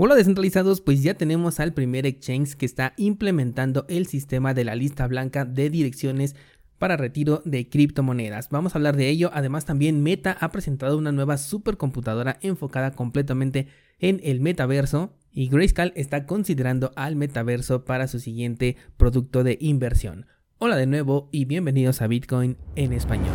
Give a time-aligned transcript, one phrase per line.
[0.00, 4.76] Hola descentralizados, pues ya tenemos al primer exchange que está implementando el sistema de la
[4.76, 6.36] lista blanca de direcciones
[6.78, 8.48] para retiro de criptomonedas.
[8.48, 9.32] Vamos a hablar de ello.
[9.34, 13.66] Además también Meta ha presentado una nueva supercomputadora enfocada completamente
[13.98, 20.26] en el metaverso y Grayscale está considerando al metaverso para su siguiente producto de inversión.
[20.58, 23.34] Hola de nuevo y bienvenidos a Bitcoin en español.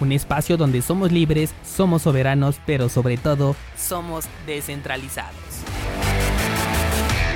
[0.00, 5.38] un espacio donde somos libres, somos soberanos, pero sobre todo somos descentralizados.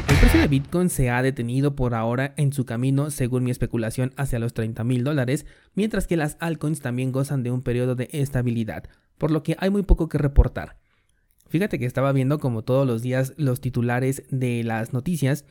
[0.09, 4.13] El precio de Bitcoin se ha detenido por ahora en su camino, según mi especulación,
[4.17, 8.09] hacia los 30 mil dólares, mientras que las altcoins también gozan de un periodo de
[8.13, 8.85] estabilidad,
[9.19, 10.77] por lo que hay muy poco que reportar.
[11.49, 15.45] Fíjate que estaba viendo como todos los días los titulares de las noticias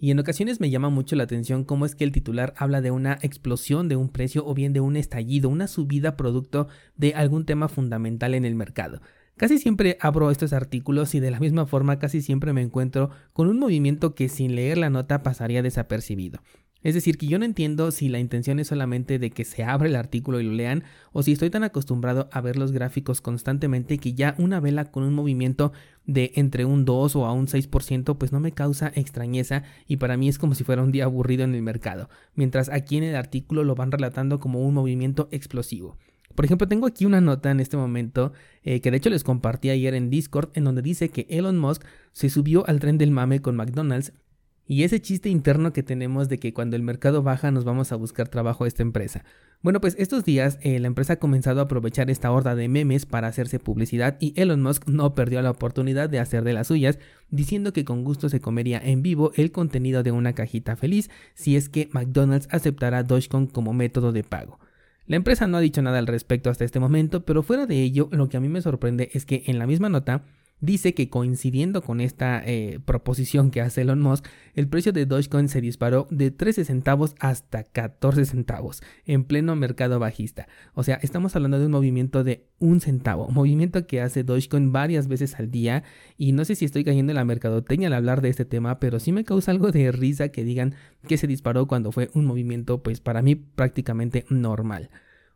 [0.00, 2.90] y en ocasiones me llama mucho la atención cómo es que el titular habla de
[2.90, 7.44] una explosión de un precio o bien de un estallido, una subida producto de algún
[7.44, 9.02] tema fundamental en el mercado.
[9.36, 13.48] Casi siempre abro estos artículos y de la misma forma casi siempre me encuentro con
[13.48, 16.40] un movimiento que sin leer la nota pasaría desapercibido.
[16.82, 19.88] Es decir, que yo no entiendo si la intención es solamente de que se abra
[19.88, 23.98] el artículo y lo lean, o si estoy tan acostumbrado a ver los gráficos constantemente
[23.98, 25.72] que ya una vela con un movimiento
[26.06, 30.16] de entre un 2 o a un 6% pues no me causa extrañeza y para
[30.16, 33.16] mí es como si fuera un día aburrido en el mercado, mientras aquí en el
[33.16, 35.98] artículo lo van relatando como un movimiento explosivo.
[36.34, 39.68] Por ejemplo, tengo aquí una nota en este momento eh, que de hecho les compartí
[39.68, 43.42] ayer en Discord en donde dice que Elon Musk se subió al tren del mame
[43.42, 44.12] con McDonald's
[44.70, 47.96] y ese chiste interno que tenemos de que cuando el mercado baja nos vamos a
[47.96, 49.24] buscar trabajo a esta empresa.
[49.62, 53.04] Bueno, pues estos días eh, la empresa ha comenzado a aprovechar esta horda de memes
[53.04, 57.00] para hacerse publicidad y Elon Musk no perdió la oportunidad de hacer de las suyas,
[57.30, 61.56] diciendo que con gusto se comería en vivo el contenido de una cajita feliz si
[61.56, 64.60] es que McDonald's aceptara Dogecoin como método de pago.
[65.08, 68.08] La empresa no ha dicho nada al respecto hasta este momento, pero fuera de ello,
[68.12, 70.22] lo que a mí me sorprende es que en la misma nota
[70.60, 75.48] dice que coincidiendo con esta eh, proposición que hace Elon Musk, el precio de Dogecoin
[75.48, 80.48] se disparó de 13 centavos hasta 14 centavos en pleno mercado bajista.
[80.74, 85.08] O sea, estamos hablando de un movimiento de un centavo, movimiento que hace Dogecoin varias
[85.08, 85.82] veces al día
[86.16, 89.00] y no sé si estoy cayendo en la mercadotecnia al hablar de este tema, pero
[89.00, 90.74] sí me causa algo de risa que digan
[91.08, 94.90] que se disparó cuando fue un movimiento pues para mí prácticamente normal.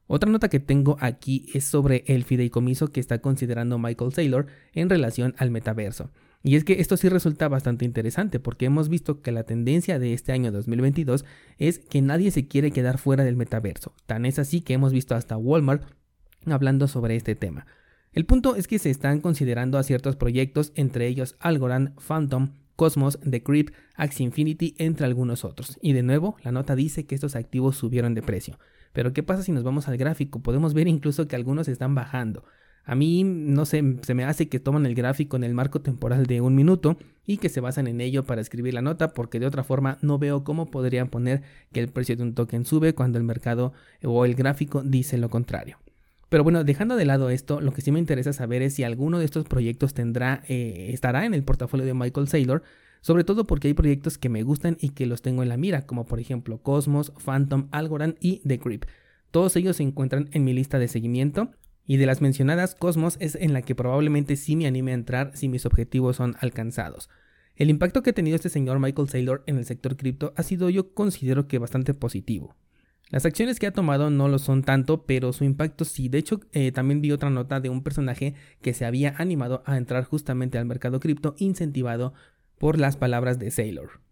[0.06, 4.90] Otra nota que tengo aquí es sobre el fideicomiso que está considerando Michael Saylor en
[4.90, 6.10] relación al metaverso.
[6.42, 10.12] Y es que esto sí resulta bastante interesante porque hemos visto que la tendencia de
[10.12, 11.24] este año 2022
[11.56, 13.94] es que nadie se quiere quedar fuera del metaverso.
[14.04, 15.84] Tan es así que hemos visto hasta Walmart
[16.44, 17.66] hablando sobre este tema.
[18.12, 23.18] El punto es que se están considerando a ciertos proyectos, entre ellos Algorand, Phantom, Cosmos,
[23.24, 25.78] Decrypt, Axie Infinity, entre algunos otros.
[25.80, 28.58] Y de nuevo, la nota dice que estos activos subieron de precio.
[28.94, 30.40] Pero ¿qué pasa si nos vamos al gráfico?
[30.40, 32.44] Podemos ver incluso que algunos están bajando.
[32.84, 36.26] A mí, no sé, se me hace que toman el gráfico en el marco temporal
[36.26, 36.96] de un minuto
[37.26, 40.18] y que se basan en ello para escribir la nota, porque de otra forma no
[40.18, 43.72] veo cómo podrían poner que el precio de un token sube cuando el mercado
[44.04, 45.78] o el gráfico dice lo contrario.
[46.28, 49.18] Pero bueno, dejando de lado esto, lo que sí me interesa saber es si alguno
[49.18, 52.62] de estos proyectos tendrá, eh, estará en el portafolio de Michael Saylor
[53.04, 55.84] sobre todo porque hay proyectos que me gustan y que los tengo en la mira,
[55.84, 58.86] como por ejemplo Cosmos, Phantom, Algorand y The Grip.
[59.30, 61.50] Todos ellos se encuentran en mi lista de seguimiento.
[61.84, 65.36] Y de las mencionadas, Cosmos es en la que probablemente sí me anime a entrar
[65.36, 67.10] si mis objetivos son alcanzados.
[67.56, 70.70] El impacto que ha tenido este señor Michael Saylor en el sector cripto ha sido
[70.70, 72.56] yo considero que bastante positivo.
[73.10, 76.08] Las acciones que ha tomado no lo son tanto, pero su impacto sí.
[76.08, 79.76] De hecho, eh, también vi otra nota de un personaje que se había animado a
[79.76, 82.14] entrar justamente al mercado cripto incentivado
[82.58, 84.04] por las palabras de Sailor.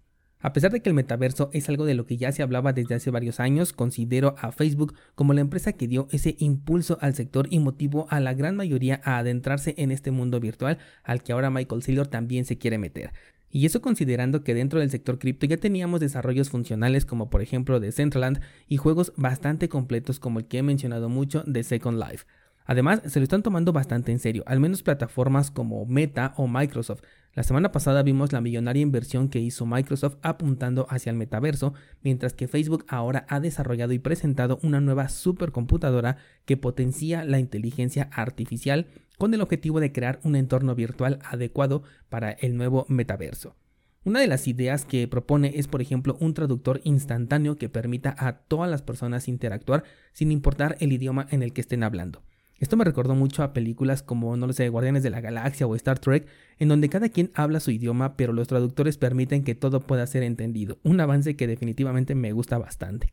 [0.42, 2.96] A pesar de que el metaverso es algo de lo que ya se hablaba desde
[2.96, 7.46] hace varios años, considero a Facebook como la empresa que dio ese impulso al sector
[7.48, 11.50] y motivó a la gran mayoría a adentrarse en este mundo virtual al que ahora
[11.50, 13.12] Michael Saylor también se quiere meter.
[13.50, 17.78] Y eso considerando que dentro del sector cripto ya teníamos desarrollos funcionales como por ejemplo
[17.78, 22.24] de Centraland y juegos bastante completos como el que he mencionado mucho de Second Life.
[22.64, 27.02] Además, se lo están tomando bastante en serio, al menos plataformas como Meta o Microsoft.
[27.34, 32.34] La semana pasada vimos la millonaria inversión que hizo Microsoft apuntando hacia el metaverso, mientras
[32.34, 38.86] que Facebook ahora ha desarrollado y presentado una nueva supercomputadora que potencia la inteligencia artificial
[39.18, 43.56] con el objetivo de crear un entorno virtual adecuado para el nuevo metaverso.
[44.04, 48.38] Una de las ideas que propone es, por ejemplo, un traductor instantáneo que permita a
[48.38, 52.22] todas las personas interactuar sin importar el idioma en el que estén hablando.
[52.62, 55.98] Esto me recordó mucho a películas como, no sé, Guardianes de la Galaxia o Star
[55.98, 56.28] Trek,
[56.60, 60.22] en donde cada quien habla su idioma, pero los traductores permiten que todo pueda ser
[60.22, 60.78] entendido.
[60.84, 63.12] Un avance que definitivamente me gusta bastante.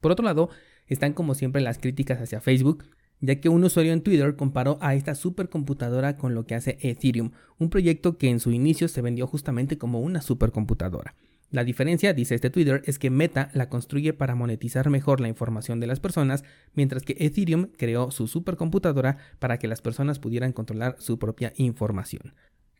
[0.00, 0.50] Por otro lado,
[0.86, 2.84] están como siempre las críticas hacia Facebook,
[3.18, 7.32] ya que un usuario en Twitter comparó a esta supercomputadora con lo que hace Ethereum,
[7.58, 11.16] un proyecto que en su inicio se vendió justamente como una supercomputadora.
[11.50, 15.78] La diferencia, dice este Twitter, es que Meta la construye para monetizar mejor la información
[15.78, 16.42] de las personas,
[16.74, 22.34] mientras que Ethereum creó su supercomputadora para que las personas pudieran controlar su propia información.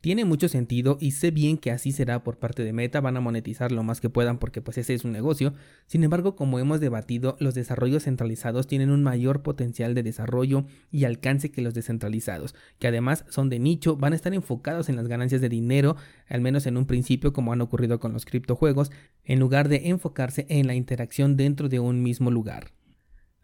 [0.07, 3.21] Tiene mucho sentido y sé bien que así será por parte de Meta, van a
[3.21, 5.53] monetizar lo más que puedan porque pues ese es un negocio.
[5.89, 11.07] Sin embargo, como hemos debatido, los desarrollos centralizados tienen un mayor potencial de desarrollo y
[11.07, 15.09] alcance que los descentralizados, que además son de nicho, van a estar enfocados en las
[15.09, 15.97] ganancias de dinero,
[16.29, 18.93] al menos en un principio como han ocurrido con los criptojuegos,
[19.25, 22.76] en lugar de enfocarse en la interacción dentro de un mismo lugar.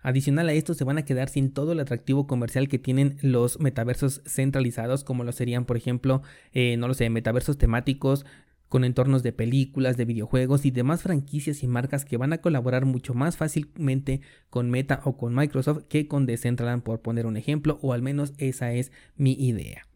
[0.03, 3.61] Adicional a esto, se van a quedar sin todo el atractivo comercial que tienen los
[3.61, 6.23] metaversos centralizados, como lo serían, por ejemplo,
[6.53, 8.27] eh, no lo sé, metaversos temáticos
[8.69, 12.87] con entornos de películas, de videojuegos y demás franquicias y marcas que van a colaborar
[12.87, 17.79] mucho más fácilmente con Meta o con Microsoft que con Decentraland, por poner un ejemplo,
[17.83, 19.87] o al menos esa es mi idea.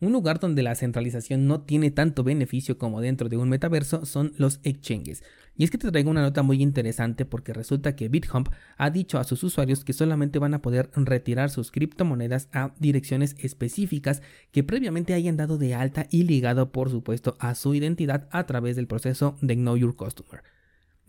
[0.00, 4.32] Un lugar donde la centralización no tiene tanto beneficio como dentro de un metaverso son
[4.38, 5.22] los exchanges.
[5.58, 8.48] Y es que te traigo una nota muy interesante porque resulta que BitHump
[8.78, 13.36] ha dicho a sus usuarios que solamente van a poder retirar sus criptomonedas a direcciones
[13.38, 18.46] específicas que previamente hayan dado de alta y ligado por supuesto a su identidad a
[18.46, 20.42] través del proceso de Know Your Customer.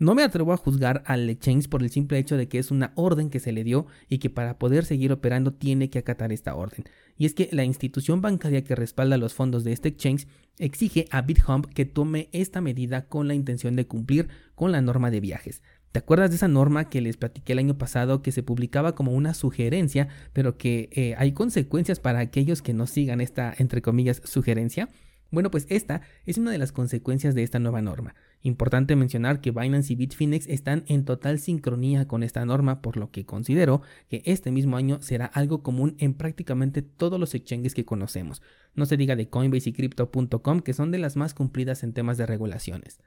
[0.02, 2.90] No me atrevo a juzgar al exchange por el simple hecho de que es una
[2.96, 6.56] orden que se le dio y que para poder seguir operando tiene que acatar esta
[6.56, 6.86] orden.
[7.16, 10.26] Y es que la institución bancaria que respalda los fondos de este exchange
[10.58, 14.26] exige a BitHump que tome esta medida con la intención de cumplir
[14.56, 15.62] con la norma de viajes.
[15.92, 19.12] ¿Te acuerdas de esa norma que les platiqué el año pasado que se publicaba como
[19.12, 24.20] una sugerencia, pero que eh, hay consecuencias para aquellos que no sigan esta, entre comillas,
[24.24, 24.88] sugerencia?
[25.30, 28.16] Bueno, pues esta es una de las consecuencias de esta nueva norma.
[28.44, 33.12] Importante mencionar que Binance y Bitfinex están en total sincronía con esta norma, por lo
[33.12, 37.84] que considero que este mismo año será algo común en prácticamente todos los exchanges que
[37.84, 38.42] conocemos.
[38.74, 42.18] No se diga de Coinbase y Crypto.com, que son de las más cumplidas en temas
[42.18, 42.98] de regulaciones.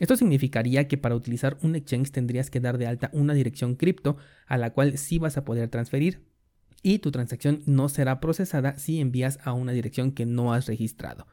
[0.00, 4.18] Esto significaría que para utilizar un exchange tendrías que dar de alta una dirección cripto
[4.46, 6.20] a la cual sí vas a poder transferir
[6.82, 11.26] y tu transacción no será procesada si envías a una dirección que no has registrado.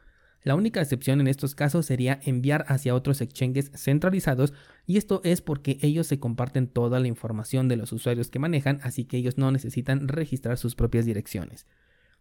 [0.44, 4.52] La única excepción en estos casos sería enviar hacia otros exchanges centralizados
[4.86, 8.80] y esto es porque ellos se comparten toda la información de los usuarios que manejan,
[8.82, 11.66] así que ellos no necesitan registrar sus propias direcciones.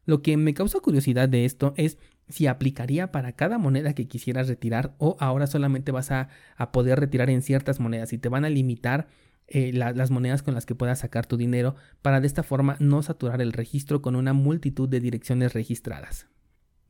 [0.06, 1.98] Lo que me causa curiosidad de esto es
[2.30, 6.30] si aplicaría para cada moneda que quisieras retirar o ahora solamente vas a,
[6.72, 9.08] poder retirar en ciertas monedas y te van a limitar
[9.48, 13.02] eh, las monedas con las que puedas sacar tu dinero para de esta forma no
[13.02, 16.28] saturar el registro con una multitud de direcciones registradas.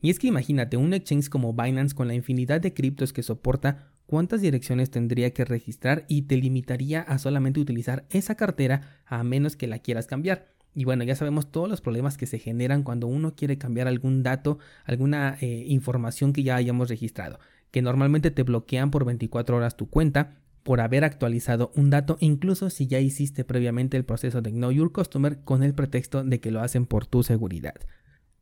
[0.01, 3.92] Y es que imagínate un exchange como Binance con la infinidad de criptos que soporta,
[4.07, 9.56] cuántas direcciones tendría que registrar y te limitaría a solamente utilizar esa cartera a menos
[9.56, 10.51] que la quieras cambiar.
[10.74, 14.24] Y bueno, ya sabemos todos los problemas que se generan cuando uno quiere cambiar algún
[14.24, 17.39] dato, alguna eh, información que ya hayamos registrado,
[17.71, 22.69] que normalmente te bloquean por 24 horas tu cuenta por haber actualizado un dato, incluso
[22.69, 26.52] si ya hiciste previamente el proceso de Know Your Customer con el pretexto de que
[26.52, 27.75] lo hacen por tu seguridad.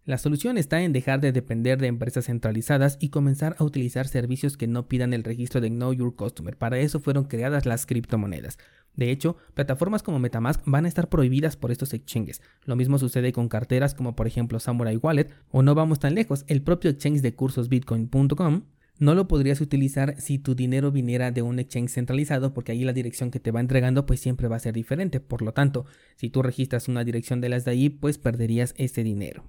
[0.05, 4.57] La solución está en dejar de depender de empresas centralizadas y comenzar a utilizar servicios
[4.57, 6.57] que no pidan el registro de Know Your Customer.
[6.57, 8.57] Para eso fueron creadas las criptomonedas.
[8.95, 12.41] De hecho, plataformas como Metamask van a estar prohibidas por estos exchanges.
[12.65, 16.43] Lo mismo sucede con carteras como por ejemplo Samurai Wallet o no vamos tan lejos,
[16.47, 18.63] el propio exchange de cursos bitcoin.com
[18.97, 22.91] no lo podrías utilizar si tu dinero viniera de un exchange centralizado porque ahí la
[22.91, 25.21] dirección que te va entregando pues siempre va a ser diferente.
[25.21, 25.85] Por lo tanto,
[26.17, 29.45] si tú registras una dirección de las de ahí pues perderías ese dinero.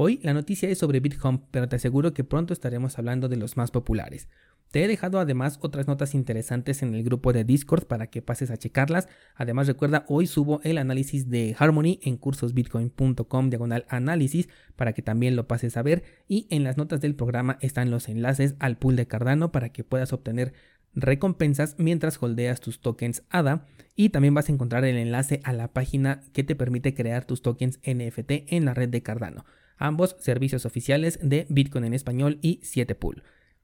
[0.00, 3.56] Hoy la noticia es sobre BitHump, pero te aseguro que pronto estaremos hablando de los
[3.56, 4.28] más populares.
[4.70, 8.52] Te he dejado además otras notas interesantes en el grupo de Discord para que pases
[8.52, 9.08] a checarlas.
[9.34, 15.34] Además recuerda, hoy subo el análisis de Harmony en cursosbitcoin.com diagonal análisis para que también
[15.34, 16.04] lo pases a ver.
[16.28, 19.82] Y en las notas del programa están los enlaces al pool de Cardano para que
[19.82, 20.52] puedas obtener
[20.94, 25.72] recompensas mientras holdeas tus tokens ADA y también vas a encontrar el enlace a la
[25.72, 29.44] página que te permite crear tus tokens NFT en la red de Cardano,
[29.78, 33.22] ambos servicios oficiales de Bitcoin en español y 7pool.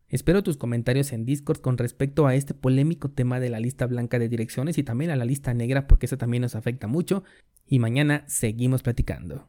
[0.08, 4.18] Espero tus comentarios en Discord con respecto a este polémico tema de la lista blanca
[4.18, 7.24] de direcciones y también a la lista negra porque eso también nos afecta mucho
[7.66, 9.42] y mañana seguimos platicando.